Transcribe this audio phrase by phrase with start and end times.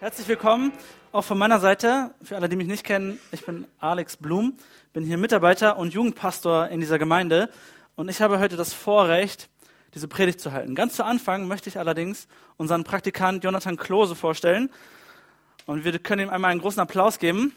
[0.00, 0.70] Herzlich willkommen
[1.10, 2.14] auch von meiner Seite.
[2.22, 4.56] Für alle, die mich nicht kennen, ich bin Alex Blum,
[4.92, 7.50] bin hier Mitarbeiter und Jugendpastor in dieser Gemeinde
[7.96, 9.48] und ich habe heute das Vorrecht,
[9.96, 10.76] diese Predigt zu halten.
[10.76, 14.70] Ganz zu Anfang möchte ich allerdings unseren Praktikant Jonathan Klose vorstellen
[15.66, 17.52] und wir können ihm einmal einen großen Applaus geben.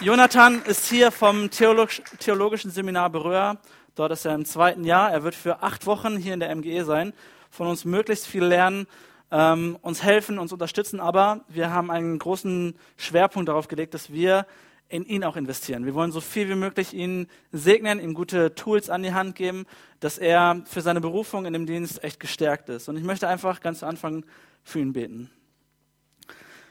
[0.00, 3.58] Jonathan ist hier vom Theolog Theologischen Seminar Beröhr.
[3.94, 5.12] Dort ist er im zweiten Jahr.
[5.12, 7.12] Er wird für acht Wochen hier in der MGE sein,
[7.52, 8.88] von uns möglichst viel lernen
[9.32, 14.46] ähm, uns helfen, uns unterstützen, aber wir haben einen großen Schwerpunkt darauf gelegt, dass wir
[14.90, 15.86] in ihn auch investieren.
[15.86, 19.64] Wir wollen so viel wie möglich ihn segnen, ihm gute Tools an die Hand geben,
[20.00, 22.90] dass er für seine Berufung in dem Dienst echt gestärkt ist.
[22.90, 24.26] Und ich möchte einfach ganz zu Anfang
[24.62, 25.30] für ihn beten.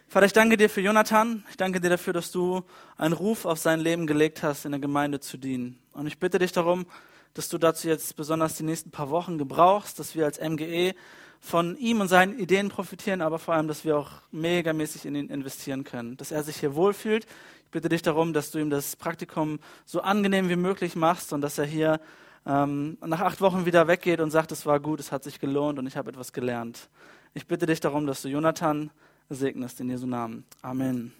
[0.07, 1.43] Vater, ich danke dir für Jonathan.
[1.49, 2.61] Ich danke dir dafür, dass du
[2.95, 5.79] einen Ruf auf sein Leben gelegt hast, in der Gemeinde zu dienen.
[5.93, 6.85] Und ich bitte dich darum,
[7.33, 10.93] dass du dazu jetzt besonders die nächsten paar Wochen gebrauchst, dass wir als MGE
[11.41, 15.29] von ihm und seinen Ideen profitieren, aber vor allem, dass wir auch megamäßig in ihn
[15.29, 17.25] investieren können, dass er sich hier wohlfühlt.
[17.65, 21.41] Ich bitte dich darum, dass du ihm das Praktikum so angenehm wie möglich machst und
[21.41, 21.99] dass er hier
[22.45, 25.79] ähm, nach acht Wochen wieder weggeht und sagt, es war gut, es hat sich gelohnt
[25.79, 26.89] und ich habe etwas gelernt.
[27.33, 28.91] Ich bitte dich darum, dass du Jonathan
[29.29, 30.45] segnest in Jesu Namen.
[30.61, 31.11] Amen.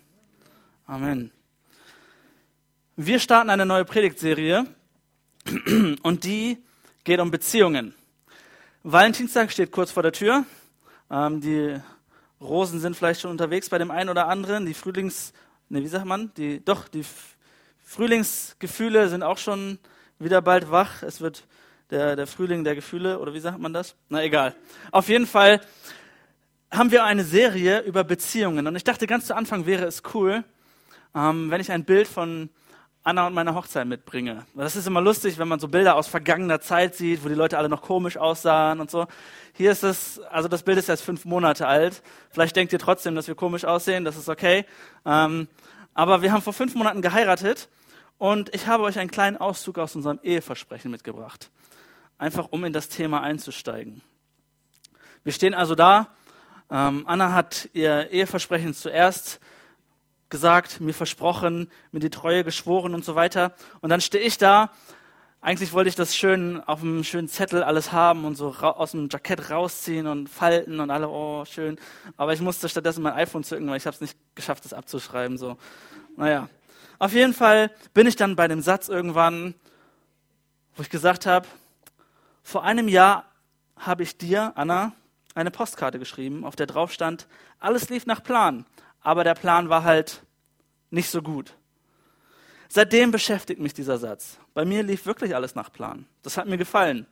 [0.86, 1.32] Amen.
[2.96, 4.66] Wir starten eine neue Predigtserie
[6.04, 6.58] und die
[7.04, 7.96] geht um Beziehungen.
[8.84, 10.44] Valentinstag steht kurz vor der Tür.
[11.12, 11.80] Ähm, die
[12.42, 14.66] Rosen sind vielleicht schon unterwegs bei dem einen oder anderen.
[14.66, 15.34] Die Frühlings,
[15.70, 16.32] ne, wie sagt man?
[16.36, 17.06] Die, doch, die
[17.84, 19.78] Frühlingsgefühle sind auch schon
[20.18, 21.04] wieder bald wach.
[21.04, 21.46] Es wird
[21.92, 23.96] der, der Frühling der Gefühle, oder wie sagt man das?
[24.10, 24.56] Na egal.
[24.92, 25.62] Auf jeden Fall
[26.72, 28.66] haben wir eine Serie über Beziehungen.
[28.66, 30.44] Und ich dachte, ganz zu Anfang wäre es cool,
[31.14, 32.50] ähm, wenn ich ein Bild von
[33.04, 34.46] Anna und meine Hochzeit mitbringe.
[34.54, 37.58] Das ist immer lustig, wenn man so Bilder aus vergangener Zeit sieht, wo die Leute
[37.58, 39.08] alle noch komisch aussahen und so.
[39.54, 42.04] Hier ist es, also das Bild ist erst fünf Monate alt.
[42.30, 44.66] Vielleicht denkt ihr trotzdem, dass wir komisch aussehen, das ist okay.
[45.04, 45.48] Ähm,
[45.96, 47.70] aber wir haben vor fünf Monaten geheiratet
[48.20, 51.50] und ich habe euch einen kleinen Auszug aus unserem Eheversprechen mitgebracht.
[52.20, 54.04] Einfach um in das Thema einzusteigen.
[55.24, 56.10] Wir stehen also da.
[56.70, 59.40] Ähm, Anna hat ihr Eheversprechen zuerst
[60.32, 63.54] gesagt, mir versprochen, mir die Treue geschworen und so weiter.
[63.82, 64.72] Und dann stehe ich da.
[65.42, 69.10] Eigentlich wollte ich das schön auf einem schönen Zettel alles haben und so aus dem
[69.12, 71.78] Jackett rausziehen und falten und alle, oh, schön.
[72.16, 75.38] Aber ich musste stattdessen mein iPhone zücken, weil ich habe es nicht geschafft, das abzuschreiben.
[75.38, 75.58] So,
[76.16, 76.48] naja.
[77.00, 79.56] Auf jeden Fall bin ich dann bei dem Satz irgendwann,
[80.76, 81.48] wo ich gesagt habe,
[82.44, 83.26] vor einem Jahr
[83.76, 84.94] habe ich dir, Anna,
[85.34, 87.28] eine Postkarte geschrieben, auf der drauf stand,
[87.60, 88.66] alles lief nach Plan
[89.02, 90.24] aber der Plan war halt
[90.90, 91.56] nicht so gut.
[92.70, 94.38] Seitdem beschäftigt mich dieser Satz.
[94.54, 96.06] Bei mir lief wirklich alles nach Plan.
[96.22, 97.06] Das hat mir gefallen.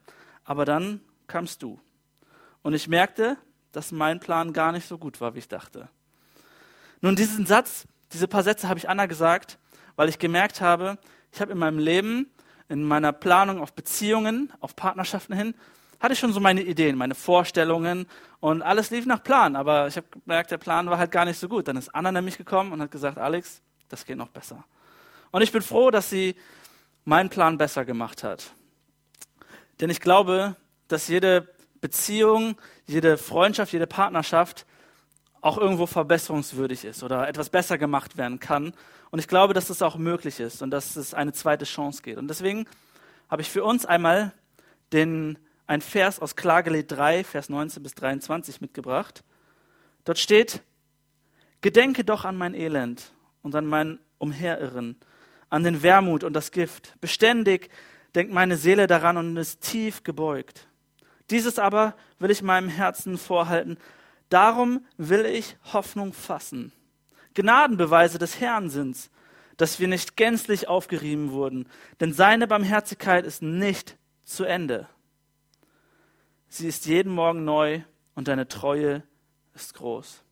[0.45, 1.79] Aber dann kamst du.
[2.61, 3.37] Und ich merkte,
[3.71, 5.89] dass mein Plan gar nicht so gut war, wie ich dachte.
[7.01, 9.57] Nun, diesen Satz, diese paar Sätze habe ich Anna gesagt,
[9.95, 10.97] weil ich gemerkt habe,
[11.31, 12.31] ich habe in meinem Leben,
[12.67, 15.55] in meiner Planung auf Beziehungen, auf Partnerschaften hin,
[15.99, 18.07] hatte ich schon so meine Ideen, meine Vorstellungen
[18.39, 19.55] und alles lief nach Plan.
[19.55, 21.67] Aber ich habe gemerkt, der Plan war halt gar nicht so gut.
[21.67, 24.63] Dann ist Anna nämlich gekommen und hat gesagt, Alex, das geht noch besser.
[25.31, 26.35] Und ich bin froh, dass sie
[27.05, 28.53] meinen Plan besser gemacht hat.
[29.81, 30.55] Denn ich glaube,
[30.87, 31.47] dass jede
[31.81, 32.55] Beziehung,
[32.87, 34.65] jede Freundschaft, jede Partnerschaft
[35.41, 38.73] auch irgendwo verbesserungswürdig ist oder etwas besser gemacht werden kann.
[39.11, 42.17] Und ich glaube, dass das auch möglich ist und dass es eine zweite Chance geht.
[42.17, 42.65] Und deswegen
[43.29, 44.33] habe ich für uns einmal
[44.91, 49.23] den ein Vers aus Klagelied 3, Vers 19 bis 23 mitgebracht.
[50.03, 50.63] Dort steht,
[51.61, 53.11] Gedenke doch an mein Elend
[53.43, 54.97] und an mein Umherirren,
[55.49, 56.95] an den Wermut und das Gift.
[57.01, 57.69] Beständig
[58.15, 60.67] denkt meine Seele daran und ist tief gebeugt.
[61.29, 63.77] Dieses aber will ich meinem Herzen vorhalten.
[64.29, 66.71] Darum will ich Hoffnung fassen.
[67.35, 69.11] Gnadenbeweise des Herrn sind's,
[69.57, 71.67] dass wir nicht gänzlich aufgerieben wurden,
[71.99, 74.87] denn seine Barmherzigkeit ist nicht zu Ende.
[76.49, 77.81] Sie ist jeden Morgen neu
[78.15, 79.03] und deine Treue
[79.53, 80.23] ist groß.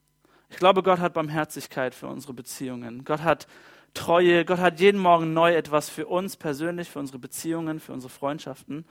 [0.50, 3.06] Ich glaube, Gott hat Barmherzigkeit für unsere Beziehungen.
[3.06, 3.48] Gott hat
[3.94, 4.44] Treue.
[4.44, 8.86] Gott hat jeden Morgen neu etwas für uns persönlich, für unsere Beziehungen, für unsere Freundschaften.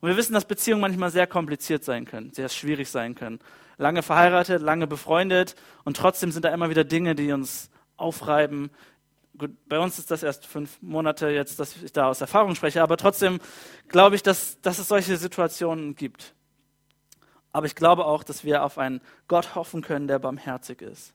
[0.00, 3.38] Und wir wissen, dass Beziehungen manchmal sehr kompliziert sein können, sehr schwierig sein können.
[3.78, 5.54] Lange verheiratet, lange befreundet
[5.84, 8.70] und trotzdem sind da immer wieder Dinge, die uns aufreiben.
[9.38, 12.82] Gut, bei uns ist das erst fünf Monate jetzt, dass ich da aus Erfahrung spreche,
[12.82, 13.40] aber trotzdem
[13.88, 16.34] glaube ich, dass, dass es solche Situationen gibt.
[17.52, 21.12] Aber ich glaube auch, dass wir auf einen Gott hoffen können, der barmherzig ist.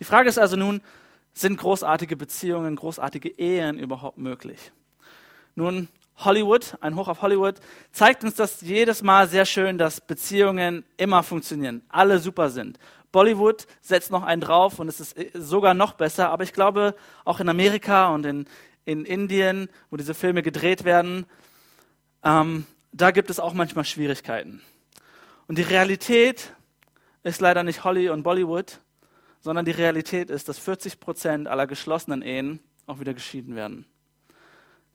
[0.00, 0.80] Die Frage ist also nun,
[1.32, 4.72] sind großartige Beziehungen, großartige Ehen überhaupt möglich?
[5.54, 5.88] Nun,
[6.18, 7.56] Hollywood, ein Hoch auf Hollywood,
[7.92, 12.78] zeigt uns das jedes Mal sehr schön, dass Beziehungen immer funktionieren, alle super sind.
[13.12, 16.30] Bollywood setzt noch einen drauf und es ist äh, sogar noch besser.
[16.30, 16.94] Aber ich glaube,
[17.24, 18.46] auch in Amerika und in,
[18.84, 21.24] in Indien, wo diese Filme gedreht werden,
[22.22, 24.60] ähm, da gibt es auch manchmal Schwierigkeiten.
[25.48, 26.52] Und die Realität
[27.22, 28.80] ist leider nicht Holly und Bollywood,
[29.40, 33.86] sondern die Realität ist, dass 40 Prozent aller geschlossenen Ehen auch wieder geschieden werden.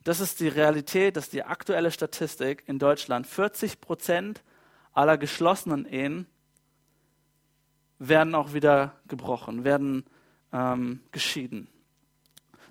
[0.04, 3.26] Das ist die Realität, das ist die aktuelle Statistik in Deutschland.
[3.26, 4.42] 40 Prozent
[4.92, 6.26] aller geschlossenen Ehen
[7.98, 10.04] werden auch wieder gebrochen, werden
[10.52, 11.68] ähm, geschieden.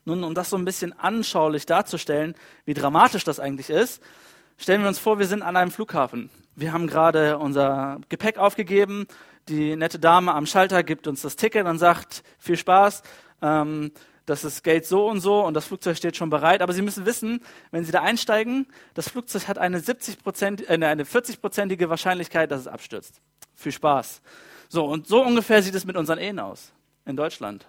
[0.04, 2.36] Nun, um das so ein bisschen anschaulich darzustellen,
[2.66, 4.02] wie dramatisch das eigentlich ist,
[4.58, 6.30] stellen wir uns vor, wir sind an einem Flughafen.
[6.56, 9.08] Wir haben gerade unser Gepäck aufgegeben.
[9.48, 13.04] Die nette Dame am Schalter gibt uns das Ticket und sagt, viel Spaß.
[13.42, 13.92] Ähm,
[14.26, 16.62] das ist Geld so und so und das Flugzeug steht schon bereit.
[16.62, 21.04] Aber Sie müssen wissen, wenn Sie da einsteigen, das Flugzeug hat eine, 70 äh, eine
[21.04, 23.22] 40-prozentige Wahrscheinlichkeit, dass es abstürzt.
[23.56, 24.22] Viel Spaß.
[24.70, 26.72] So, und so ungefähr sieht es mit unseren Ehen aus
[27.06, 27.68] in Deutschland.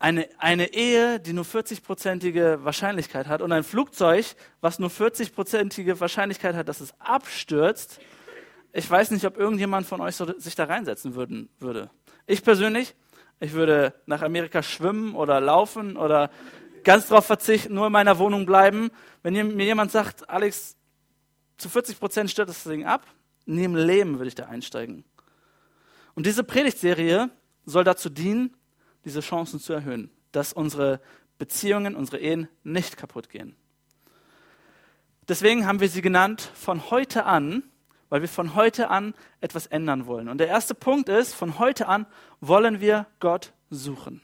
[0.00, 4.26] Eine, eine Ehe, die nur 40-prozentige Wahrscheinlichkeit hat und ein Flugzeug,
[4.60, 8.00] was nur 40-prozentige Wahrscheinlichkeit hat, dass es abstürzt.
[8.72, 11.90] Ich weiß nicht, ob irgendjemand von euch so, sich da reinsetzen würden, würde.
[12.26, 12.96] Ich persönlich
[13.42, 16.30] ich würde nach Amerika schwimmen oder laufen oder
[16.84, 18.90] ganz darauf verzichten, nur in meiner Wohnung bleiben.
[19.22, 20.76] Wenn mir jemand sagt, Alex,
[21.56, 23.06] zu 40 Prozent stört das Ding ab,
[23.46, 25.04] neben Leben würde ich da einsteigen.
[26.14, 27.30] Und diese Predigtserie
[27.64, 28.54] soll dazu dienen,
[29.04, 31.00] diese Chancen zu erhöhen, dass unsere
[31.38, 33.56] Beziehungen, unsere Ehen nicht kaputt gehen.
[35.28, 37.62] Deswegen haben wir sie genannt, von heute an
[38.10, 40.28] weil wir von heute an etwas ändern wollen.
[40.28, 42.06] Und der erste Punkt ist, von heute an
[42.40, 44.20] wollen wir Gott suchen.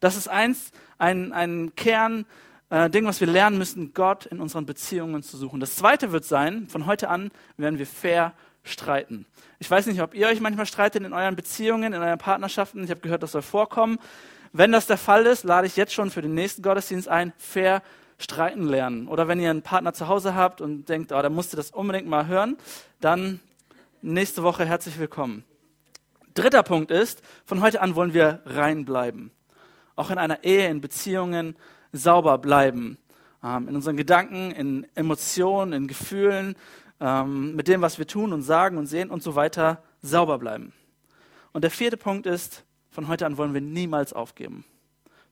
[0.00, 2.24] Das ist eins, ein, ein Kern,
[2.70, 5.60] äh, Ding, was wir lernen müssen, Gott in unseren Beziehungen zu suchen.
[5.60, 8.34] Das zweite wird sein, von heute an werden wir fair
[8.64, 9.26] streiten.
[9.58, 12.84] Ich weiß nicht, ob ihr euch manchmal streitet in euren Beziehungen, in euren Partnerschaften.
[12.84, 13.98] Ich habe gehört, das soll vorkommen.
[14.52, 17.82] Wenn das der Fall ist, lade ich jetzt schon für den nächsten Gottesdienst ein, fair
[18.18, 19.08] streiten lernen.
[19.08, 21.70] Oder wenn ihr einen Partner zu Hause habt und denkt, oh, da musst du das
[21.70, 22.56] unbedingt mal hören,
[23.00, 23.40] dann
[24.02, 25.44] nächste Woche herzlich willkommen.
[26.34, 29.32] Dritter Punkt ist, von heute an wollen wir rein bleiben.
[29.96, 31.56] Auch in einer Ehe, in Beziehungen
[31.92, 32.98] sauber bleiben.
[33.44, 36.56] Ähm, in unseren Gedanken, in Emotionen, in Gefühlen,
[37.02, 40.72] ähm, mit dem, was wir tun und sagen und sehen und so weiter, sauber bleiben.
[41.52, 44.64] Und der vierte Punkt ist, von heute an wollen wir niemals aufgeben.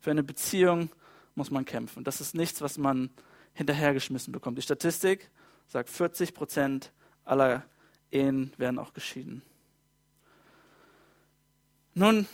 [0.01, 0.91] Für eine Beziehung
[1.37, 2.03] muss man kämpfen.
[2.03, 3.11] Das ist nichts, was man
[3.53, 4.59] hinterhergeschmissen bekommt.
[4.59, 5.31] Die Statistik
[5.69, 6.93] sagt, 40 Prozent
[7.25, 7.63] aller
[8.11, 9.43] Ehen werden auch geschieden.
[11.95, 12.27] Nun,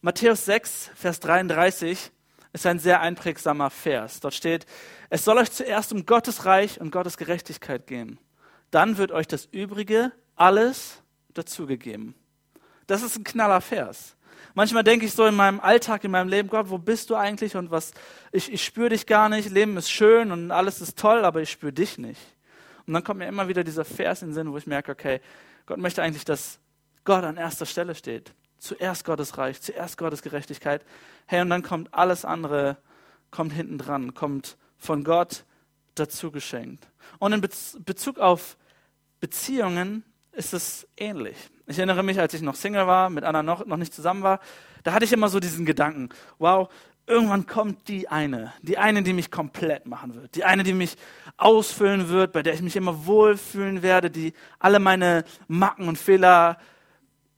[0.00, 2.12] Matthäus 6, Vers 33
[2.52, 4.20] ist ein sehr einprägsamer Vers.
[4.20, 4.66] Dort steht,
[5.08, 8.18] es soll euch zuerst um Gottes Reich und Gottes Gerechtigkeit gehen.
[8.70, 11.02] Dann wird euch das Übrige alles
[11.34, 12.14] dazugegeben.
[12.86, 14.16] Das ist ein knaller Vers.
[14.54, 17.56] Manchmal denke ich so in meinem Alltag, in meinem Leben, Gott, wo bist du eigentlich
[17.56, 17.92] und was,
[18.32, 21.50] ich, ich spüre dich gar nicht, Leben ist schön und alles ist toll, aber ich
[21.50, 22.20] spüre dich nicht.
[22.86, 25.20] Und dann kommt mir immer wieder dieser Vers in den Sinn, wo ich merke, okay,
[25.66, 26.58] Gott möchte eigentlich, dass
[27.04, 28.32] Gott an erster Stelle steht.
[28.58, 30.84] Zuerst Gottes Reich, zuerst Gottes Gerechtigkeit.
[31.26, 32.76] Hey, und dann kommt alles andere,
[33.30, 35.44] kommt hinten dran, kommt von Gott
[35.94, 36.88] dazu geschenkt.
[37.18, 38.56] Und in Bezug auf
[39.20, 41.36] Beziehungen ist es ähnlich.
[41.66, 44.40] Ich erinnere mich, als ich noch Single war, mit Anna noch, noch nicht zusammen war,
[44.82, 46.08] da hatte ich immer so diesen Gedanken,
[46.38, 46.68] wow,
[47.06, 50.96] irgendwann kommt die eine, die eine, die mich komplett machen wird, die eine, die mich
[51.36, 56.58] ausfüllen wird, bei der ich mich immer wohlfühlen werde, die alle meine Macken und Fehler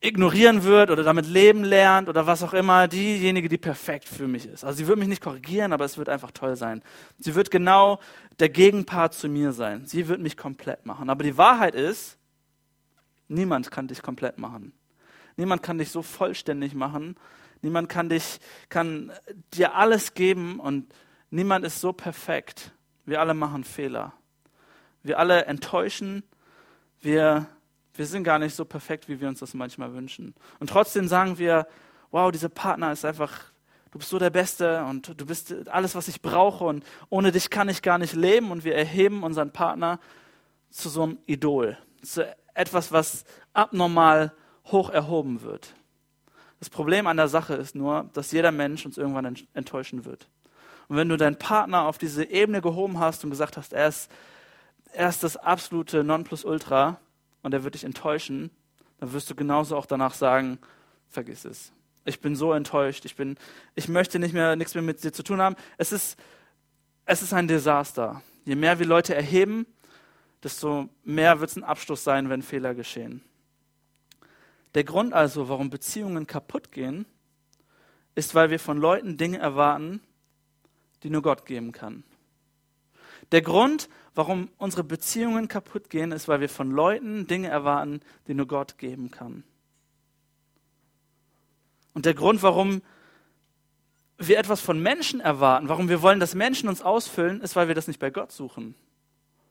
[0.03, 4.45] ignorieren wird oder damit leben lernt oder was auch immer, diejenige, die perfekt für mich
[4.45, 4.63] ist.
[4.63, 6.83] Also sie wird mich nicht korrigieren, aber es wird einfach toll sein.
[7.19, 7.99] Sie wird genau
[8.39, 9.85] der Gegenpart zu mir sein.
[9.85, 11.09] Sie wird mich komplett machen.
[11.09, 12.17] Aber die Wahrheit ist,
[13.33, 14.73] Niemand kann dich komplett machen.
[15.37, 17.15] Niemand kann dich so vollständig machen.
[17.61, 19.11] Niemand kann dich, kann
[19.53, 20.93] dir alles geben und
[21.31, 22.71] niemand ist so perfekt.
[23.05, 24.13] Wir alle machen Fehler.
[25.01, 26.23] Wir alle enttäuschen.
[27.01, 27.47] Wir,
[27.95, 30.33] wir sind gar nicht so perfekt, wie wir uns das manchmal wünschen.
[30.59, 31.67] Und trotzdem sagen wir,
[32.11, 33.31] wow, dieser Partner ist einfach,
[33.91, 37.49] du bist so der Beste und du bist alles, was ich brauche und ohne dich
[37.49, 38.51] kann ich gar nicht leben.
[38.51, 39.99] Und wir erheben unseren Partner
[40.69, 44.33] zu so einem Idol, zu etwas, was abnormal
[44.65, 45.75] hoch erhoben wird.
[46.59, 50.29] Das Problem an der Sache ist nur, dass jeder Mensch uns irgendwann enttäuschen wird.
[50.87, 54.09] Und wenn du deinen Partner auf diese Ebene gehoben hast und gesagt hast, er ist,
[54.93, 56.99] er ist das absolute Nonplusultra
[57.43, 58.49] und er wird dich enttäuschen,
[58.99, 60.57] dann wirst du genauso auch danach sagen,
[61.09, 61.71] vergiss es.
[62.05, 63.37] Ich bin so enttäuscht, ich, bin,
[63.75, 65.55] ich möchte nicht mehr, nichts mehr mit dir zu tun haben.
[65.77, 66.17] Es ist,
[67.05, 68.21] es ist ein Desaster.
[68.45, 69.65] Je mehr wir Leute erheben,
[70.41, 73.21] desto mehr wird es ein Abschluss sein, wenn Fehler geschehen.
[74.75, 77.05] Der Grund also, warum Beziehungen kaputt gehen,
[78.15, 80.01] ist, weil wir von Leuten Dinge erwarten,
[81.03, 82.03] die nur Gott geben kann.
[83.31, 88.33] Der Grund, warum unsere Beziehungen kaputt gehen, ist, weil wir von Leuten Dinge erwarten, die
[88.33, 89.43] nur Gott geben kann.
[91.93, 92.81] Und der Grund, warum
[94.17, 97.75] wir etwas von Menschen erwarten, warum wir wollen, dass Menschen uns ausfüllen, ist, weil wir
[97.75, 98.75] das nicht bei Gott suchen.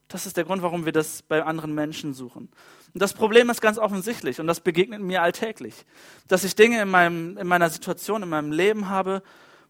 [0.08, 2.50] Das ist der Grund, warum wir das bei anderen Menschen suchen.
[2.92, 5.86] Und das Problem ist ganz offensichtlich und das begegnet mir alltäglich,
[6.28, 9.22] dass ich Dinge in, meinem, in meiner Situation, in meinem Leben habe,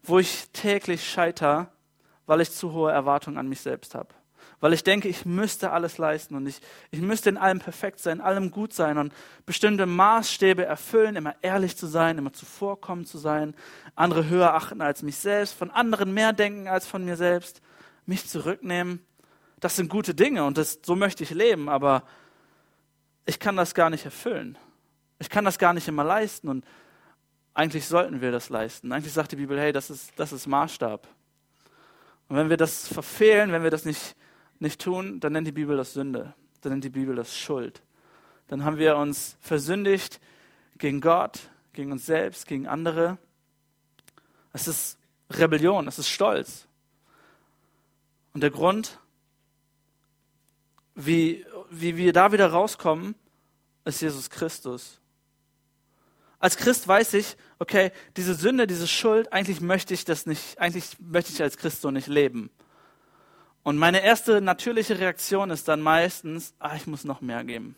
[0.03, 1.71] wo ich täglich scheiter,
[2.25, 4.09] weil ich zu hohe Erwartungen an mich selbst habe.
[4.59, 6.61] Weil ich denke, ich müsste alles leisten und ich,
[6.91, 9.13] ich müsste in allem perfekt sein, in allem gut sein und
[9.45, 13.55] bestimmte Maßstäbe erfüllen, immer ehrlich zu sein, immer zuvorkommen zu sein,
[13.95, 17.61] andere höher achten als mich selbst, von anderen mehr denken als von mir selbst,
[18.05, 19.05] mich zurücknehmen
[19.63, 22.03] das sind gute Dinge und das, so möchte ich leben, aber
[23.25, 24.57] ich kann das gar nicht erfüllen.
[25.19, 26.65] Ich kann das gar nicht immer leisten und
[27.53, 28.91] eigentlich sollten wir das leisten.
[28.91, 31.07] Eigentlich sagt die Bibel, hey, das ist, das ist Maßstab.
[32.27, 34.15] Und wenn wir das verfehlen, wenn wir das nicht,
[34.59, 36.33] nicht tun, dann nennt die Bibel das Sünde.
[36.61, 37.81] Dann nennt die Bibel das Schuld.
[38.47, 40.19] Dann haben wir uns versündigt
[40.77, 43.17] gegen Gott, gegen uns selbst, gegen andere.
[44.53, 44.97] Es ist
[45.29, 46.67] Rebellion, es ist Stolz.
[48.33, 48.99] Und der Grund,
[50.95, 53.15] wie, wie wir da wieder rauskommen,
[53.85, 54.99] ist Jesus Christus.
[56.43, 60.97] Als Christ weiß ich, okay, diese Sünde, diese Schuld, eigentlich möchte ich das nicht, eigentlich
[60.99, 62.49] möchte ich als Christ so nicht leben.
[63.63, 67.77] Und meine erste natürliche Reaktion ist dann meistens, ah, ich muss noch mehr geben.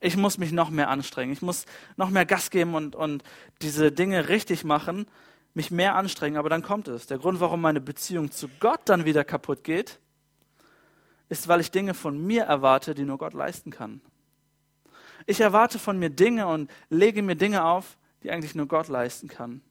[0.00, 1.32] Ich muss mich noch mehr anstrengen.
[1.32, 3.22] Ich muss noch mehr Gas geben und, und
[3.62, 5.06] diese Dinge richtig machen,
[5.54, 6.36] mich mehr anstrengen.
[6.36, 7.06] Aber dann kommt es.
[7.06, 10.00] Der Grund, warum meine Beziehung zu Gott dann wieder kaputt geht,
[11.28, 14.00] ist, weil ich Dinge von mir erwarte, die nur Gott leisten kann.
[15.26, 19.28] Ich erwarte von mir Dinge und lege mir Dinge auf, die eigentlich nur Gott leisten
[19.28, 19.62] kann,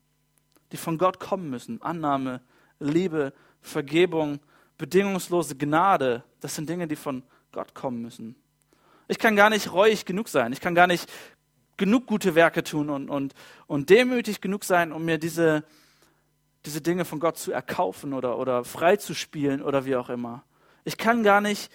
[0.72, 1.82] die von Gott kommen müssen.
[1.82, 2.42] Annahme,
[2.80, 4.40] Liebe, Vergebung,
[4.78, 8.36] bedingungslose Gnade, das sind Dinge, die von Gott kommen müssen.
[9.08, 11.10] Ich kann gar nicht reuig genug sein, ich kann gar nicht
[11.78, 13.34] genug gute Werke tun und, und,
[13.66, 15.64] und demütig genug sein, um mir diese,
[16.66, 20.44] diese Dinge von Gott zu erkaufen oder, oder freizuspielen oder wie auch immer.
[20.84, 21.72] Ich kann gar nicht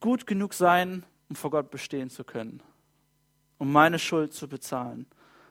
[0.00, 2.62] gut genug sein, um vor Gott bestehen zu können,
[3.58, 5.06] um meine Schuld zu bezahlen.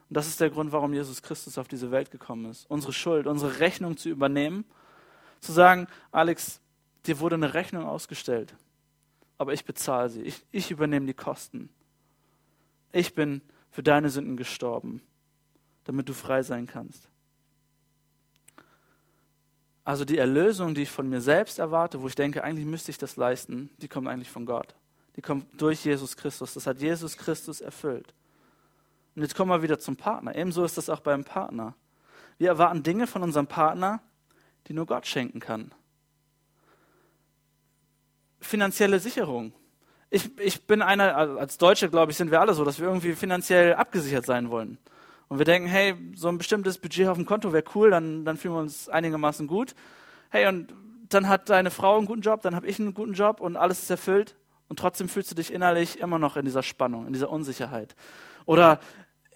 [0.09, 2.65] Und das ist der Grund, warum Jesus Christus auf diese Welt gekommen ist.
[2.69, 4.65] Unsere Schuld, unsere Rechnung zu übernehmen.
[5.39, 6.59] Zu sagen, Alex,
[7.05, 8.55] dir wurde eine Rechnung ausgestellt,
[9.37, 10.21] aber ich bezahle sie.
[10.23, 11.69] Ich, ich übernehme die Kosten.
[12.91, 15.01] Ich bin für deine Sünden gestorben,
[15.85, 17.07] damit du frei sein kannst.
[19.83, 22.97] Also die Erlösung, die ich von mir selbst erwarte, wo ich denke, eigentlich müsste ich
[22.97, 24.75] das leisten, die kommt eigentlich von Gott.
[25.15, 26.53] Die kommt durch Jesus Christus.
[26.53, 28.13] Das hat Jesus Christus erfüllt.
[29.15, 30.35] Und jetzt kommen wir wieder zum Partner.
[30.35, 31.75] Ebenso ist das auch beim Partner.
[32.37, 34.01] Wir erwarten Dinge von unserem Partner,
[34.67, 35.71] die nur Gott schenken kann.
[38.39, 39.53] Finanzielle Sicherung.
[40.09, 42.87] Ich, ich bin einer, also als Deutsche, glaube ich, sind wir alle so, dass wir
[42.87, 44.77] irgendwie finanziell abgesichert sein wollen
[45.29, 48.35] und wir denken, hey, so ein bestimmtes Budget auf dem Konto wäre cool, dann, dann
[48.35, 49.75] fühlen wir uns einigermaßen gut.
[50.29, 50.73] Hey, und
[51.09, 53.83] dann hat deine Frau einen guten Job, dann habe ich einen guten Job und alles
[53.83, 54.35] ist erfüllt
[54.69, 57.95] und trotzdem fühlst du dich innerlich immer noch in dieser Spannung, in dieser Unsicherheit.
[58.45, 58.79] Oder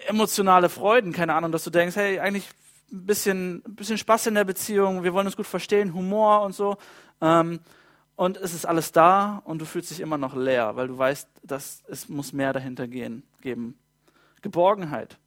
[0.08, 2.48] emotionale Freuden, keine Ahnung, dass du denkst, hey, eigentlich
[2.92, 6.78] ein bisschen, bisschen Spaß in der Beziehung, wir wollen uns gut verstehen, Humor und so.
[7.22, 7.60] Ähm,
[8.16, 11.28] und es ist alles da und du fühlst dich immer noch leer, weil du weißt,
[11.42, 13.78] dass es muss mehr dahinter gehen, geben.
[14.42, 15.18] Geborgenheit.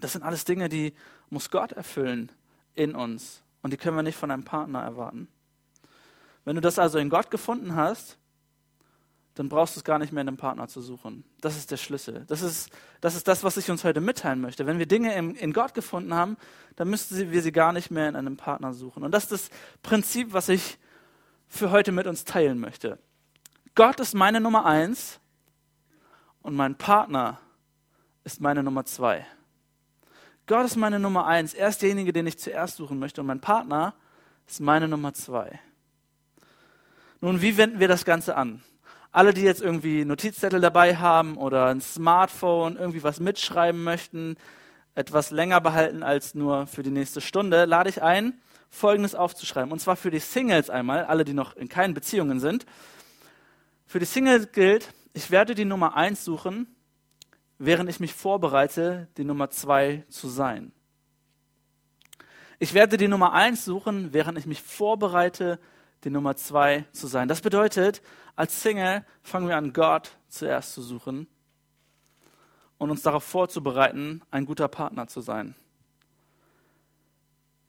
[0.00, 0.94] Das sind alles Dinge, die
[1.28, 2.32] muss Gott erfüllen
[2.74, 3.42] in uns.
[3.62, 5.28] Und die können wir nicht von einem Partner erwarten.
[6.44, 8.18] Wenn du das also in Gott gefunden hast,
[9.40, 11.24] dann brauchst du es gar nicht mehr in einem Partner zu suchen.
[11.40, 12.26] Das ist der Schlüssel.
[12.28, 12.68] Das ist
[13.00, 14.66] das, ist das was ich uns heute mitteilen möchte.
[14.66, 16.36] Wenn wir Dinge in, in Gott gefunden haben,
[16.76, 19.02] dann müssten wir sie gar nicht mehr in einem Partner suchen.
[19.02, 19.50] Und das ist das
[19.82, 20.76] Prinzip, was ich
[21.48, 22.98] für heute mit uns teilen möchte.
[23.74, 25.20] Gott ist meine Nummer eins
[26.42, 27.40] und mein Partner
[28.24, 29.26] ist meine Nummer zwei.
[30.46, 31.54] Gott ist meine Nummer eins.
[31.54, 33.22] Er ist derjenige, den ich zuerst suchen möchte.
[33.22, 33.94] Und mein Partner
[34.46, 35.58] ist meine Nummer zwei.
[37.22, 38.62] Nun, wie wenden wir das Ganze an?
[39.12, 44.36] Alle, die jetzt irgendwie Notizzettel dabei haben oder ein Smartphone, irgendwie was mitschreiben möchten,
[44.94, 49.72] etwas länger behalten als nur für die nächste Stunde, lade ich ein, Folgendes aufzuschreiben.
[49.72, 52.66] Und zwar für die Singles einmal, alle, die noch in keinen Beziehungen sind.
[53.86, 56.68] Für die Singles gilt, ich werde die Nummer eins suchen
[57.60, 60.72] während ich mich vorbereite, die Nummer zwei zu sein.
[62.58, 65.60] Ich werde die Nummer eins suchen, während ich mich vorbereite,
[66.04, 67.28] die Nummer zwei zu sein.
[67.28, 68.02] Das bedeutet,
[68.36, 71.26] als Single fangen wir an, Gott zuerst zu suchen.
[72.78, 75.54] und uns darauf vorzubereiten, ein guter Partner zu sein.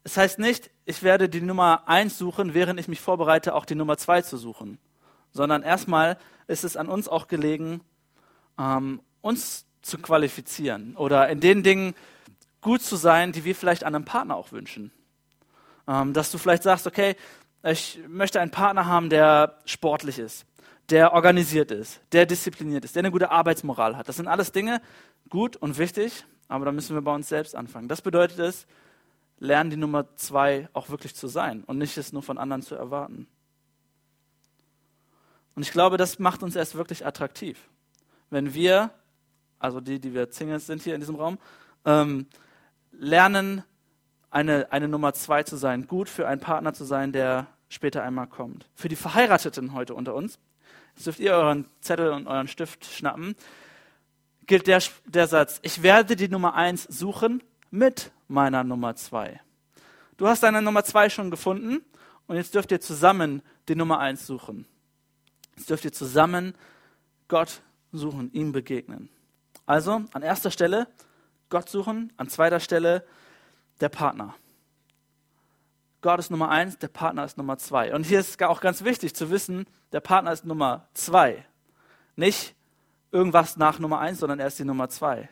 [0.05, 3.75] Es heißt nicht, ich werde die Nummer eins suchen, während ich mich vorbereite, auch die
[3.75, 4.79] Nummer zwei zu suchen,
[5.33, 7.81] sondern erstmal ist es an uns auch gelegen,
[8.57, 11.93] ähm, uns zu qualifizieren oder in den Dingen
[12.61, 14.91] gut zu sein, die wir vielleicht an einem Partner auch wünschen.
[15.87, 17.15] Ähm, dass du vielleicht sagst, okay,
[17.63, 20.45] ich möchte einen Partner haben, der sportlich ist,
[20.89, 24.09] der organisiert ist, der diszipliniert ist, der eine gute Arbeitsmoral hat.
[24.09, 24.81] Das sind alles Dinge
[25.29, 27.87] gut und wichtig, aber da müssen wir bei uns selbst anfangen.
[27.87, 28.65] Das bedeutet es,
[29.39, 32.75] lernen die Nummer zwei auch wirklich zu sein und nicht es nur von anderen zu
[32.75, 33.27] erwarten.
[35.55, 37.69] Und ich glaube, das macht uns erst wirklich attraktiv.
[38.29, 38.91] Wenn wir,
[39.59, 41.37] also die, die wir Singles sind hier in diesem Raum,
[41.85, 42.27] ähm,
[42.91, 43.63] lernen,
[44.31, 48.27] eine, eine Nummer zwei zu sein, gut für einen Partner zu sein, der später einmal
[48.27, 48.65] kommt.
[48.73, 50.39] Für die Verheirateten heute unter uns,
[50.95, 53.35] jetzt dürft ihr euren Zettel und euren Stift schnappen,
[54.47, 59.39] gilt der, der Satz, ich werde die Nummer eins suchen mit meiner Nummer zwei.
[60.17, 61.81] Du hast deine Nummer zwei schon gefunden
[62.27, 64.65] und jetzt dürft ihr zusammen die Nummer eins suchen.
[65.57, 66.55] Jetzt dürft ihr zusammen
[67.27, 67.61] Gott
[67.91, 69.09] suchen, ihm begegnen.
[69.65, 70.87] Also an erster Stelle
[71.49, 73.05] Gott suchen, an zweiter Stelle
[73.81, 74.35] der Partner.
[76.01, 77.93] Gott ist Nummer eins, der Partner ist Nummer zwei.
[77.93, 81.45] Und hier ist auch ganz wichtig zu wissen, der Partner ist Nummer zwei.
[82.15, 82.55] Nicht
[83.11, 85.29] irgendwas nach Nummer eins, sondern er ist die Nummer zwei.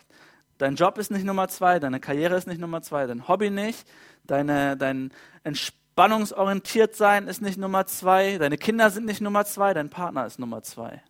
[0.57, 3.87] Dein Job ist nicht Nummer zwei, deine Karriere ist nicht Nummer zwei, dein Hobby nicht,
[4.25, 5.11] deine, dein
[5.43, 10.37] entspannungsorientiert sein ist nicht Nummer zwei, deine Kinder sind nicht Nummer zwei, dein Partner ist
[10.37, 11.01] Nummer zwei.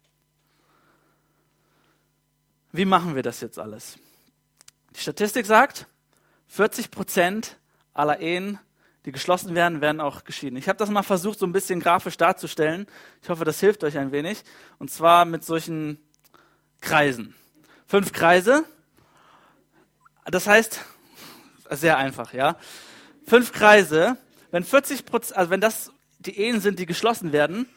[2.71, 3.97] Wie machen wir das jetzt alles?
[4.95, 5.87] Die Statistik sagt,
[6.49, 7.57] 40 Prozent
[7.93, 8.59] aller Ehen,
[9.05, 10.57] die geschlossen werden, werden auch geschieden.
[10.57, 12.87] Ich habe das mal versucht, so ein bisschen grafisch darzustellen.
[13.23, 14.43] Ich hoffe, das hilft euch ein wenig.
[14.77, 15.97] Und zwar mit solchen
[16.81, 17.35] Kreisen.
[17.87, 18.65] Fünf Kreise.
[20.25, 20.83] Das heißt,
[21.69, 22.57] sehr einfach, ja.
[23.25, 24.17] Fünf Kreise.
[24.51, 27.67] Wenn 40 Prozent, also wenn das die Ehen sind, die geschlossen werden,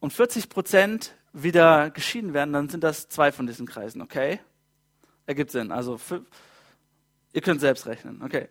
[0.00, 4.40] und 40 Prozent wieder geschieden werden, dann sind das zwei von diesen Kreisen, okay?
[5.26, 5.72] Ergibt Sinn.
[5.72, 5.98] Also
[7.32, 8.48] ihr könnt selbst rechnen, okay.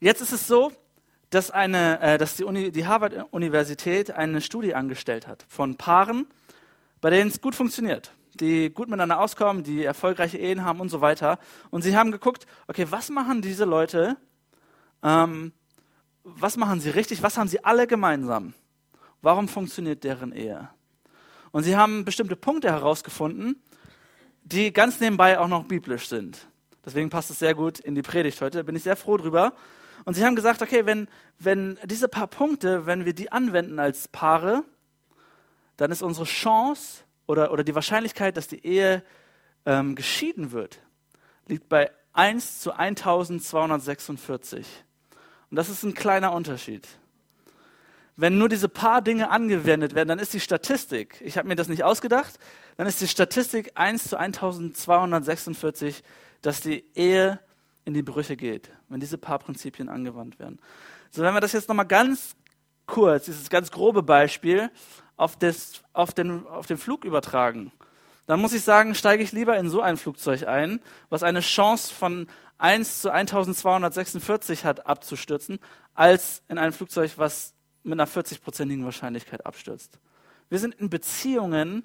[0.00, 0.72] Jetzt ist es so,
[1.30, 6.26] dass, eine, äh, dass die, Uni, die Harvard-Universität eine Studie angestellt hat von Paaren,
[7.00, 11.00] bei denen es gut funktioniert, die gut miteinander auskommen, die erfolgreiche Ehen haben und so
[11.00, 11.38] weiter.
[11.70, 14.16] Und sie haben geguckt, okay, was machen diese Leute,
[15.02, 15.52] ähm,
[16.24, 18.54] was machen sie richtig, was haben sie alle gemeinsam?
[19.22, 20.68] Warum funktioniert deren Ehe?
[21.50, 23.62] Und sie haben bestimmte Punkte herausgefunden,
[24.42, 26.46] die ganz nebenbei auch noch biblisch sind.
[26.84, 28.58] Deswegen passt es sehr gut in die Predigt heute.
[28.58, 29.52] Da bin ich sehr froh drüber.
[30.04, 34.08] Und sie haben gesagt, okay, wenn, wenn diese paar Punkte, wenn wir die anwenden als
[34.08, 34.64] Paare,
[35.76, 39.02] dann ist unsere Chance oder, oder die Wahrscheinlichkeit, dass die Ehe
[39.66, 40.80] ähm, geschieden wird,
[41.46, 44.66] liegt bei 1 zu 1246.
[45.50, 46.86] Und das ist ein kleiner Unterschied
[48.20, 51.68] wenn nur diese paar Dinge angewendet werden, dann ist die Statistik, ich habe mir das
[51.68, 52.40] nicht ausgedacht,
[52.76, 56.02] dann ist die Statistik 1 zu 1246,
[56.42, 57.40] dass die Ehe
[57.84, 60.58] in die Brüche geht, wenn diese paar Prinzipien angewandt werden.
[61.10, 62.36] So, wenn wir das jetzt nochmal ganz
[62.86, 64.70] kurz, dieses ganz grobe Beispiel,
[65.16, 67.72] auf, das, auf, den, auf den Flug übertragen,
[68.26, 71.92] dann muss ich sagen, steige ich lieber in so ein Flugzeug ein, was eine Chance
[71.92, 72.26] von
[72.58, 75.58] 1 zu 1246 hat, abzustürzen,
[75.94, 79.98] als in ein Flugzeug, was mit einer 40-prozentigen Wahrscheinlichkeit abstürzt.
[80.50, 81.84] Wir sind in Beziehungen,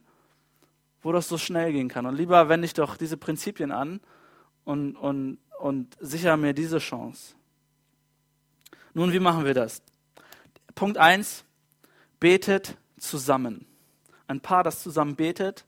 [1.02, 2.06] wo das so schnell gehen kann.
[2.06, 4.00] Und lieber wende ich doch diese Prinzipien an
[4.66, 7.36] und, und, und sichere mir diese Chance.
[8.94, 9.82] Nun, wie machen wir das?
[10.76, 11.44] Punkt 1,
[12.20, 13.66] betet zusammen.
[14.28, 15.66] Ein Paar, das zusammen betet,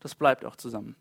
[0.00, 0.96] das bleibt auch zusammen.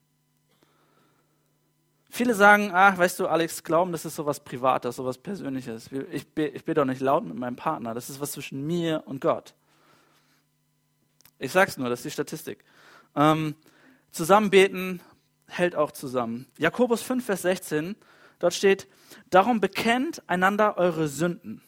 [2.09, 5.89] Viele sagen, ach, weißt du, Alex, Glauben, das ist sowas Privates, sowas Persönliches.
[6.11, 7.95] Ich, bete doch nicht laut mit meinem Partner.
[7.95, 9.55] Das ist was zwischen mir und Gott.
[11.39, 12.63] Ich sag's nur, das ist die Statistik.
[13.15, 13.55] Ähm,
[14.11, 15.01] zusammenbeten
[15.57, 16.47] hält auch zusammen.
[16.57, 17.95] Jakobus 5, Vers 16,
[18.39, 18.87] dort steht,
[19.29, 21.61] darum bekennt einander eure Sünden.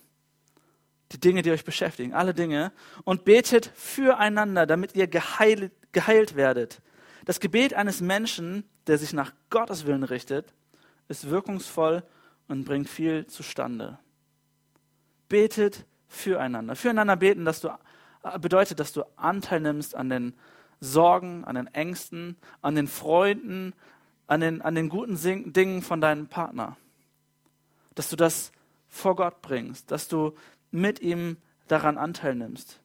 [1.11, 2.71] Die Dinge, die euch beschäftigen, alle Dinge,
[3.03, 6.81] und betet füreinander, damit ihr geheilt, geheilt werdet.
[7.25, 10.53] Das Gebet eines Menschen, der sich nach Gottes Willen richtet,
[11.07, 12.03] ist wirkungsvoll
[12.47, 13.99] und bringt viel zustande.
[15.29, 16.75] Betet füreinander.
[16.75, 17.69] Füreinander beten, dass du,
[18.39, 20.33] bedeutet, dass du Anteil nimmst an den
[20.79, 23.73] Sorgen, an den Ängsten, an den Freunden,
[24.27, 25.17] an den, an den guten
[25.53, 26.77] Dingen von deinem Partner.
[27.95, 28.51] Dass du das
[28.89, 30.33] vor Gott bringst, dass du
[30.71, 32.79] mit ihm daran Anteil nimmst.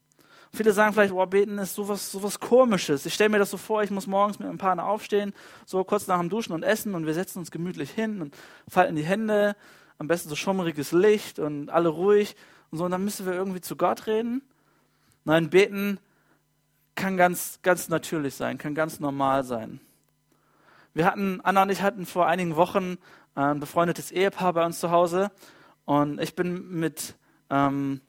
[0.53, 3.05] Viele sagen vielleicht, oh, beten ist sowas, sowas komisches.
[3.05, 5.33] Ich stelle mir das so vor, ich muss morgens mit einem Partner aufstehen,
[5.65, 8.35] so kurz nach dem Duschen und Essen und wir setzen uns gemütlich hin und
[8.67, 9.55] falten die Hände,
[9.97, 12.35] am besten so schummriges Licht und alle ruhig
[12.69, 14.41] und so und dann müssen wir irgendwie zu Gott reden.
[15.23, 15.99] Nein, beten
[17.01, 19.81] kann ganz, ganz natürlich sein, kann ganz normal sein.
[20.93, 22.99] Wir hatten, Anna und ich hatten vor einigen Wochen
[23.33, 25.31] ein befreundetes Ehepaar bei uns zu Hause
[25.85, 27.15] und ich bin mit,
[27.49, 28.01] ähm,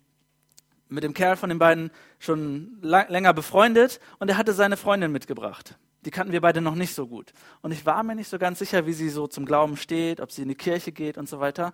[0.90, 5.78] mit dem Kerl von den beiden schon länger befreundet und er hatte seine Freundin mitgebracht.
[6.04, 7.32] Die kannten wir beide noch nicht so gut.
[7.62, 10.32] Und ich war mir nicht so ganz sicher, wie sie so zum Glauben steht, ob
[10.32, 11.72] sie in die Kirche geht und so weiter.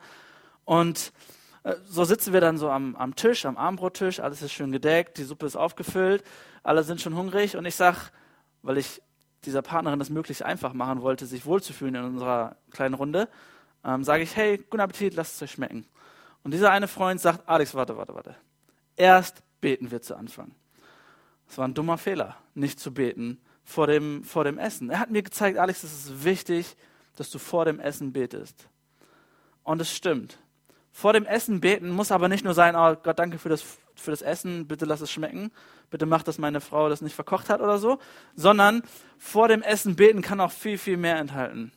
[0.65, 1.38] Und äh,
[1.85, 5.25] so sitzen wir dann so am, am Tisch, am Armbrottisch, alles ist schön gedeckt, die
[5.25, 6.25] Suppe ist aufgefüllt,
[6.63, 8.11] alle sind schon hungrig und ich sag,
[8.63, 9.03] weil ich
[9.45, 13.29] dieser Partnerin das möglichst einfach machen wollte, sich wohlzufühlen in unserer kleinen Runde,
[13.85, 15.87] ähm, sage ich, hey, guten Appetit, lasst es euch schmecken.
[16.43, 18.35] Und dieser eine Freund sagt, Alex, warte, warte, warte.
[18.97, 20.53] Erst beten wir zu Anfang.
[21.47, 24.91] Das war ein dummer Fehler, nicht zu beten vor dem, vor dem Essen.
[24.91, 26.77] Er hat mir gezeigt, Alex, es ist wichtig,
[27.17, 28.69] dass du vor dem Essen betest.
[29.63, 30.39] Und es stimmt.
[30.93, 33.63] Vor dem Essen beten muss aber nicht nur sein, oh Gott, danke für das,
[33.95, 35.53] für das Essen, bitte lass es schmecken,
[35.91, 37.99] bitte mach, dass meine Frau das nicht verkocht hat oder so,
[38.35, 38.83] sondern
[39.19, 41.73] vor dem Essen beten kann auch viel, viel mehr enthalten.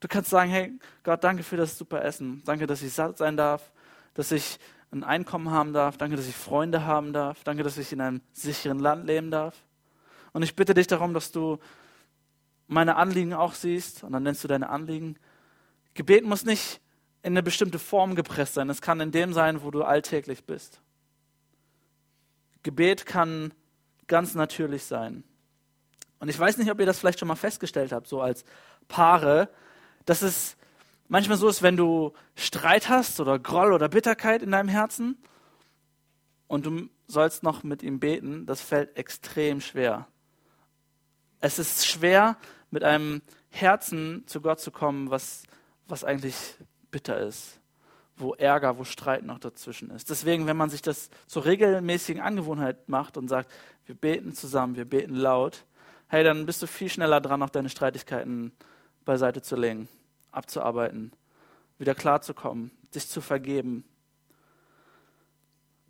[0.00, 0.72] Du kannst sagen, hey
[1.02, 3.72] Gott, danke für das super Essen, danke, dass ich satt sein darf,
[4.14, 4.58] dass ich
[4.90, 8.20] ein Einkommen haben darf, danke, dass ich Freunde haben darf, danke, dass ich in einem
[8.32, 9.54] sicheren Land leben darf.
[10.32, 11.58] Und ich bitte dich darum, dass du
[12.68, 15.16] meine Anliegen auch siehst und dann nennst du deine Anliegen.
[15.94, 16.80] Gebet muss nicht
[17.28, 18.70] in eine bestimmte Form gepresst sein.
[18.70, 20.80] Es kann in dem sein, wo du alltäglich bist.
[22.62, 23.52] Gebet kann
[24.06, 25.24] ganz natürlich sein.
[26.20, 28.46] Und ich weiß nicht, ob ihr das vielleicht schon mal festgestellt habt, so als
[28.88, 29.50] Paare,
[30.06, 30.56] dass es
[31.08, 35.18] manchmal so ist, wenn du Streit hast oder Groll oder Bitterkeit in deinem Herzen
[36.46, 40.08] und du sollst noch mit ihm beten, das fällt extrem schwer.
[41.40, 42.38] Es ist schwer,
[42.70, 45.42] mit einem Herzen zu Gott zu kommen, was,
[45.88, 46.56] was eigentlich
[46.90, 47.60] bitter ist,
[48.16, 50.10] wo Ärger, wo Streit noch dazwischen ist.
[50.10, 53.50] Deswegen, wenn man sich das zur regelmäßigen Angewohnheit macht und sagt,
[53.86, 55.64] wir beten zusammen, wir beten laut,
[56.08, 58.52] hey, dann bist du viel schneller dran, auch deine Streitigkeiten
[59.04, 59.88] beiseite zu legen,
[60.32, 61.12] abzuarbeiten,
[61.78, 63.84] wieder klarzukommen, dich zu vergeben.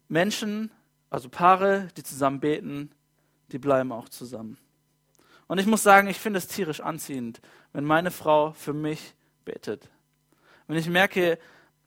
[0.09, 0.71] Menschen,
[1.11, 2.91] also Paare, die zusammen beten,
[3.53, 4.59] die bleiben auch zusammen.
[5.47, 7.41] Und ich muss sagen, ich finde es tierisch anziehend,
[7.73, 9.89] wenn meine Frau für mich betet.
[10.69, 11.39] Wenn ich merke,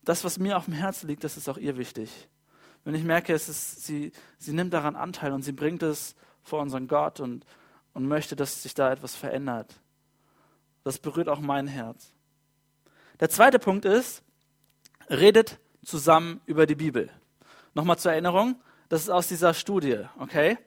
[0.04, 2.10] das, was mir auf dem Herzen liegt, das ist auch ihr wichtig.
[2.84, 6.62] Wenn ich merke, es ist, sie, sie nimmt daran Anteil und sie bringt es vor
[6.62, 7.46] unseren Gott und,
[7.94, 9.76] und möchte, dass sich da etwas verändert.
[10.84, 12.12] Das berührt auch mein Herz.
[13.20, 14.24] Der zweite Punkt ist,
[15.10, 17.12] redet zusammen über die Bibel.
[17.76, 20.58] Nochmal zur Erinnerung, das ist aus dieser Studie, okay?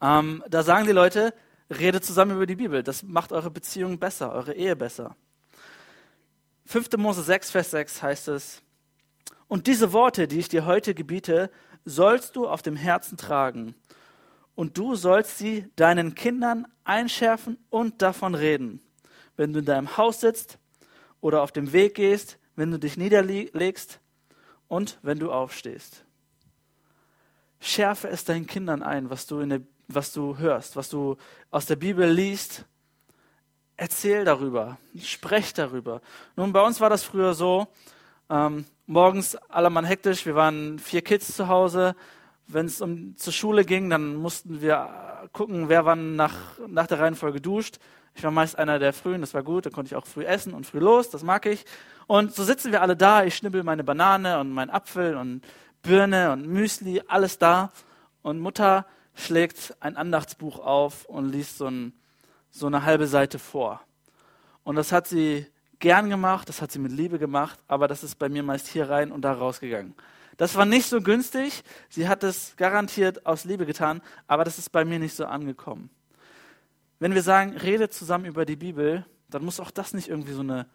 [0.00, 1.34] Ähm, da sagen die Leute,
[1.70, 2.82] redet zusammen über die Bibel.
[2.82, 5.16] Das macht eure Beziehung besser, eure Ehe besser.
[6.66, 6.96] 5.
[6.96, 8.62] Mose 6, Vers 6 heißt es,
[9.48, 11.50] und diese Worte, die ich dir heute gebiete,
[11.84, 13.74] sollst du auf dem Herzen tragen.
[14.54, 18.80] Und du sollst sie deinen Kindern einschärfen und davon reden.
[19.36, 20.58] Wenn du in deinem Haus sitzt
[21.20, 24.00] oder auf dem Weg gehst, wenn du dich niederlegst
[24.68, 26.04] und wenn du aufstehst.
[27.60, 31.16] Schärfe es deinen Kindern ein, was du, in der, was du hörst, was du
[31.50, 32.64] aus der Bibel liest
[33.82, 36.02] erzähl darüber, sprech darüber.
[36.36, 37.66] Nun, bei uns war das früher so,
[38.30, 41.96] ähm, morgens allermann hektisch, wir waren vier Kids zu Hause.
[42.46, 46.36] Wenn es um zur Schule ging, dann mussten wir gucken, wer wann nach,
[46.68, 47.78] nach der Reihenfolge duscht.
[48.14, 50.54] Ich war meist einer der Frühen, das war gut, da konnte ich auch früh essen
[50.54, 51.64] und früh los, das mag ich.
[52.06, 55.42] Und so sitzen wir alle da, ich schnibbel meine Banane und meinen Apfel und
[55.82, 57.72] Birne und Müsli, alles da.
[58.22, 61.94] Und Mutter schlägt ein Andachtsbuch auf und liest so ein
[62.52, 63.80] so eine halbe Seite vor.
[64.62, 65.46] Und das hat sie
[65.80, 68.88] gern gemacht, das hat sie mit Liebe gemacht, aber das ist bei mir meist hier
[68.88, 69.94] rein und da rausgegangen.
[70.36, 74.70] Das war nicht so günstig, sie hat es garantiert aus Liebe getan, aber das ist
[74.70, 75.90] bei mir nicht so angekommen.
[77.00, 80.40] Wenn wir sagen, rede zusammen über die Bibel, dann muss auch das nicht irgendwie so
[80.40, 80.66] eine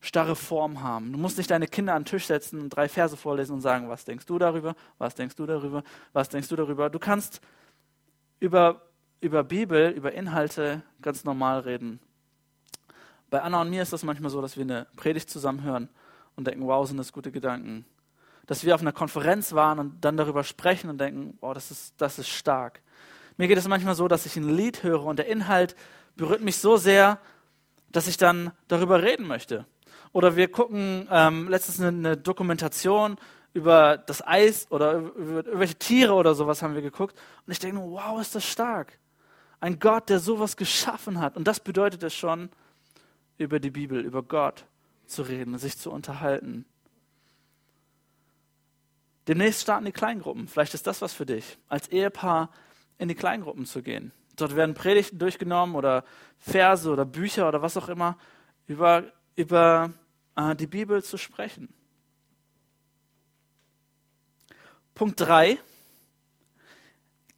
[0.00, 1.12] starre Form haben.
[1.12, 3.88] Du musst nicht deine Kinder an den Tisch setzen und drei Verse vorlesen und sagen,
[3.88, 6.90] was denkst du darüber, was denkst du darüber, was denkst du darüber.
[6.90, 7.40] Du kannst
[8.38, 8.85] über
[9.20, 12.00] über Bibel, über Inhalte ganz normal reden.
[13.30, 15.88] Bei Anna und mir ist das manchmal so, dass wir eine Predigt zusammen hören
[16.36, 17.84] und denken, wow, sind das gute Gedanken.
[18.46, 21.94] Dass wir auf einer Konferenz waren und dann darüber sprechen und denken, wow, das ist,
[21.98, 22.82] das ist stark.
[23.36, 25.74] Mir geht es manchmal so, dass ich ein Lied höre und der Inhalt
[26.14, 27.18] berührt mich so sehr,
[27.90, 29.66] dass ich dann darüber reden möchte.
[30.12, 33.16] Oder wir gucken ähm, letztens eine, eine Dokumentation
[33.52, 37.18] über das Eis oder über irgendwelche Tiere oder sowas haben wir geguckt.
[37.46, 38.98] Und ich denke, wow, ist das stark.
[39.60, 41.36] Ein Gott, der sowas geschaffen hat.
[41.36, 42.50] Und das bedeutet es schon,
[43.38, 44.64] über die Bibel, über Gott
[45.06, 46.64] zu reden, sich zu unterhalten.
[49.28, 50.48] Demnächst starten die Kleingruppen.
[50.48, 52.50] Vielleicht ist das was für dich, als Ehepaar
[52.98, 54.12] in die Kleingruppen zu gehen.
[54.36, 56.04] Dort werden Predigten durchgenommen oder
[56.38, 58.16] Verse oder Bücher oder was auch immer
[58.66, 59.92] über, über
[60.36, 61.72] äh, die Bibel zu sprechen.
[64.94, 65.58] Punkt 3.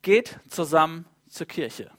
[0.03, 1.91] Geht zusammen zur Kirche.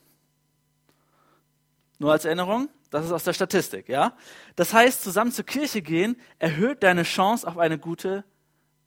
[1.99, 4.13] Nur als Erinnerung, das ist aus der Statistik, ja?
[4.55, 8.23] Das heißt, zusammen zur Kirche gehen erhöht deine Chance auf eine gute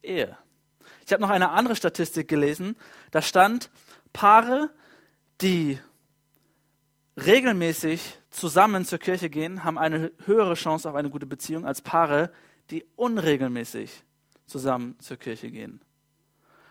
[0.02, 0.36] Ehe.
[1.06, 2.76] Ich habe noch eine andere Statistik gelesen.
[3.10, 3.70] Da stand,
[4.12, 4.70] Paare,
[5.40, 5.78] die
[7.16, 12.32] regelmäßig zusammen zur Kirche gehen, haben eine höhere Chance auf eine gute Beziehung als Paare,
[12.70, 14.04] die unregelmäßig
[14.46, 15.80] zusammen zur Kirche gehen.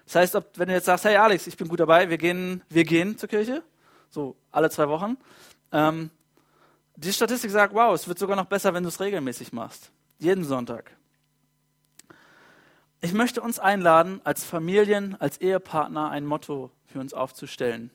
[0.05, 2.63] Das heißt, ob, wenn du jetzt sagst, hey Alex, ich bin gut dabei, wir gehen,
[2.69, 3.63] wir gehen zur Kirche,
[4.09, 5.17] so alle zwei Wochen.
[5.71, 6.09] Ähm,
[6.95, 9.91] die Statistik sagt, wow, es wird sogar noch besser, wenn du es regelmäßig machst.
[10.19, 10.95] Jeden Sonntag.
[12.99, 17.89] Ich möchte uns einladen, als Familien, als Ehepartner ein Motto für uns aufzustellen.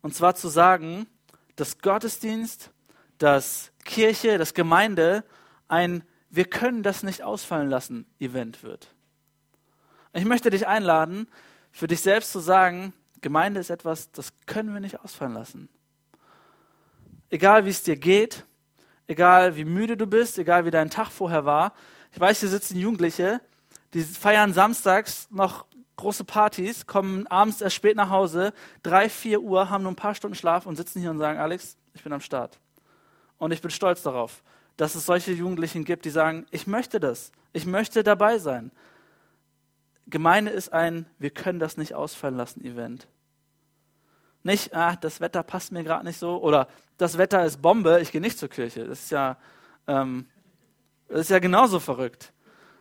[0.00, 1.08] Und zwar zu sagen,
[1.56, 2.70] dass Gottesdienst,
[3.18, 5.24] dass Kirche, dass Gemeinde
[5.66, 8.94] ein Wir können das nicht ausfallen lassen Event wird.
[10.12, 11.26] Ich möchte dich einladen,
[11.72, 15.68] für dich selbst zu sagen, Gemeinde ist etwas, das können wir nicht ausfallen lassen.
[17.30, 18.44] Egal wie es dir geht,
[19.06, 21.74] egal wie müde du bist, egal wie dein Tag vorher war.
[22.12, 23.40] Ich weiß, hier sitzen Jugendliche,
[23.94, 29.68] die feiern samstags noch große Partys, kommen abends erst spät nach Hause, drei, vier Uhr,
[29.68, 32.20] haben nur ein paar Stunden Schlaf und sitzen hier und sagen, Alex, ich bin am
[32.20, 32.58] Start.
[33.36, 34.42] Und ich bin stolz darauf,
[34.76, 38.70] dass es solche Jugendlichen gibt, die sagen, ich möchte das, ich möchte dabei sein.
[40.06, 43.08] Gemeinde ist ein, wir können das nicht ausfallen lassen Event.
[44.48, 48.12] Nicht, ah, das Wetter passt mir gerade nicht so oder das Wetter ist Bombe, ich
[48.12, 48.86] gehe nicht zur Kirche.
[48.86, 49.36] Das ist ja,
[49.86, 50.24] ähm,
[51.06, 52.32] das ist ja genauso verrückt.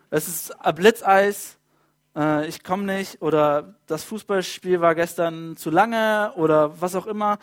[0.09, 1.57] Es ist Blitzeis,
[2.15, 7.37] äh, ich komme nicht oder das Fußballspiel war gestern zu lange oder was auch immer.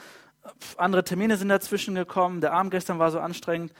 [0.79, 3.75] Andere Termine sind dazwischen gekommen, der Abend gestern war so anstrengend.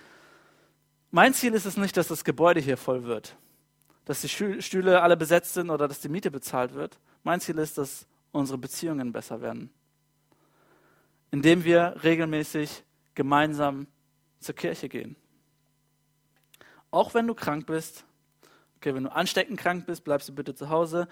[1.11, 3.35] Mein Ziel ist es nicht, dass das Gebäude hier voll wird
[4.05, 6.99] dass die Stühle alle besetzt sind oder dass die Miete bezahlt wird.
[7.23, 9.71] Mein Ziel ist, dass unsere Beziehungen besser werden.
[11.35, 12.85] Indem wir regelmäßig
[13.17, 13.89] gemeinsam
[14.39, 15.17] zur Kirche gehen.
[16.93, 18.05] Auch wenn du krank bist,
[18.77, 21.09] okay, wenn du ansteckend krank bist, bleibst du bitte zu Hause.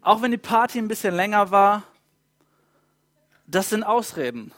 [0.00, 1.82] Auch wenn die Party ein bisschen länger war,
[3.46, 4.52] das sind Ausreden.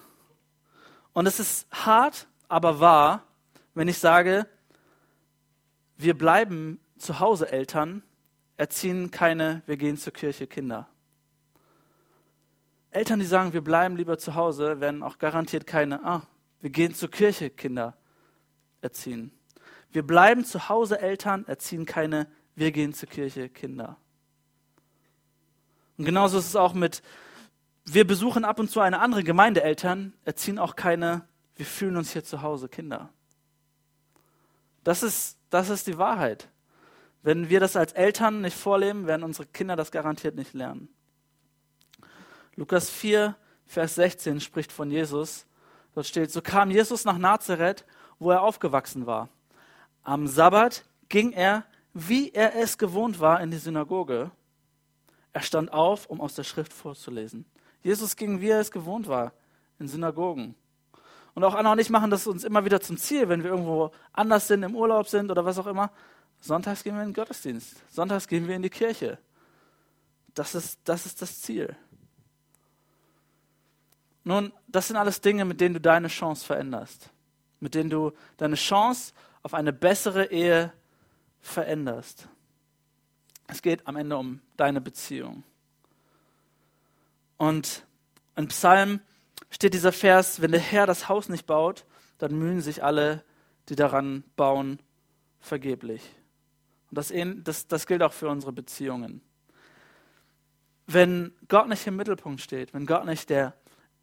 [1.12, 3.24] Und es ist hart, aber wahr,
[3.74, 4.46] wenn ich sage,
[5.96, 8.04] wir bleiben zu Hause Eltern
[8.56, 10.88] erziehen keine, wir gehen zur Kirche Kinder.
[13.00, 16.22] Eltern, die sagen, wir bleiben lieber zu Hause, werden auch garantiert keine, ah,
[16.60, 17.96] wir gehen zur Kirche Kinder
[18.82, 19.32] erziehen.
[19.90, 23.96] Wir bleiben zu Hause Eltern, erziehen keine, wir gehen zur Kirche Kinder.
[25.96, 27.02] Und genauso ist es auch mit,
[27.86, 32.12] wir besuchen ab und zu eine andere Gemeinde Eltern, erziehen auch keine, wir fühlen uns
[32.12, 33.08] hier zu Hause Kinder.
[34.84, 36.50] Das ist, das ist die Wahrheit.
[37.22, 40.90] Wenn wir das als Eltern nicht vorleben, werden unsere Kinder das garantiert nicht lernen.
[42.56, 43.36] Lukas 4,
[43.66, 45.46] Vers 16 spricht von Jesus.
[45.94, 47.84] Dort steht, so kam Jesus nach Nazareth,
[48.18, 49.28] wo er aufgewachsen war.
[50.02, 54.30] Am Sabbat ging er, wie er es gewohnt war, in die Synagoge.
[55.32, 57.44] Er stand auf, um aus der Schrift vorzulesen.
[57.82, 59.32] Jesus ging, wie er es gewohnt war,
[59.78, 60.54] in Synagogen.
[61.34, 63.92] Und auch Anna und ich machen das uns immer wieder zum Ziel, wenn wir irgendwo
[64.12, 65.90] anders sind, im Urlaub sind oder was auch immer.
[66.40, 67.76] Sonntags gehen wir in den Gottesdienst.
[67.88, 69.18] Sonntags gehen wir in die Kirche.
[70.34, 71.76] Das ist, das ist das Ziel.
[74.24, 77.11] Nun, das sind alles Dinge, mit denen du deine Chance veränderst.
[77.61, 80.72] Mit denen du deine Chance auf eine bessere Ehe
[81.40, 82.28] veränderst.
[83.46, 85.42] Es geht am Ende um deine Beziehung.
[87.37, 87.87] Und
[88.37, 89.00] in Psalm
[89.50, 91.85] steht dieser Vers, wenn der Herr das Haus nicht baut,
[92.18, 93.24] dann mühen sich alle,
[93.68, 94.78] die daran bauen,
[95.40, 96.02] vergeblich.
[96.90, 97.12] Und das,
[97.44, 99.22] das, das gilt auch für unsere Beziehungen.
[100.87, 103.54] Wenn Gott nicht im Mittelpunkt steht, wenn Gott nicht der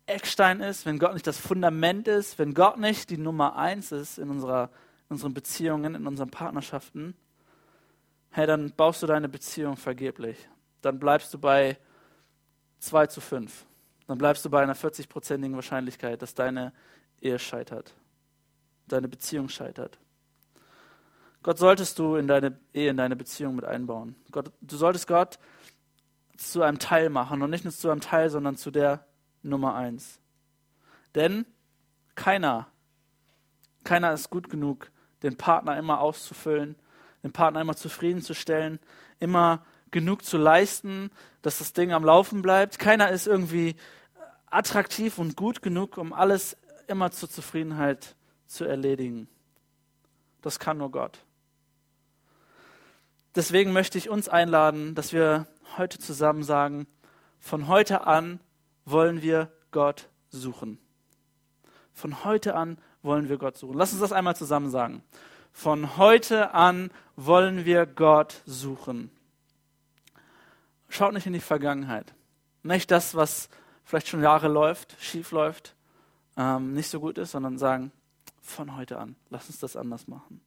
[0.08, 4.18] Eckstein ist, wenn Gott nicht das Fundament ist, wenn Gott nicht die Nummer eins ist
[4.18, 4.70] in, unserer,
[5.10, 7.16] in unseren Beziehungen, in unseren Partnerschaften,
[8.32, 10.38] hey, dann baust du deine Beziehung vergeblich.
[10.82, 11.78] Dann bleibst du bei
[12.80, 13.66] 2 zu 5.
[14.08, 16.72] Dann bleibst du bei einer 40-prozentigen Wahrscheinlichkeit, dass deine
[17.20, 17.94] Ehe scheitert,
[18.88, 20.00] deine Beziehung scheitert.
[21.44, 24.16] Gott solltest du in deine Ehe, in deine Beziehung mit einbauen.
[24.32, 25.40] Gott, du solltest Gott
[26.38, 29.07] zu einem Teil machen und nicht nur zu einem Teil, sondern zu der
[29.48, 30.20] Nummer eins.
[31.16, 31.46] Denn
[32.16, 32.68] keiner,
[33.84, 34.92] keiner ist gut genug,
[35.24, 36.76] den Partner immer auszufüllen,
[37.24, 38.80] den Partner immer zufriedenzustellen,
[39.20, 41.10] immer genug zu leisten,
[41.42, 42.80] dass das Ding am Laufen bleibt.
[42.80, 43.76] Keiner ist irgendwie
[44.48, 46.58] attraktiv und gut genug, um alles
[46.88, 49.28] immer zur Zufriedenheit zu erledigen.
[50.42, 51.20] Das kann nur Gott.
[53.36, 56.88] Deswegen möchte ich uns einladen, dass wir heute zusammen sagen,
[57.40, 58.40] von heute an
[58.88, 60.80] wollen wir Gott suchen.
[61.94, 63.78] Von heute an wollen wir Gott suchen.
[63.78, 65.04] Lass uns das einmal zusammen sagen.
[65.52, 69.12] Von heute an wollen wir Gott suchen.
[70.90, 72.14] Schaut nicht in die Vergangenheit.
[72.64, 73.50] Nicht das, was
[73.84, 75.76] vielleicht schon Jahre läuft, schief läuft,
[76.38, 77.92] ähm, nicht so gut ist, sondern sagen,
[78.42, 80.42] von heute an, lass uns das anders machen.